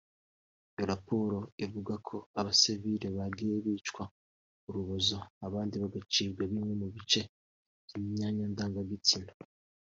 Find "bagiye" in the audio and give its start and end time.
3.17-3.55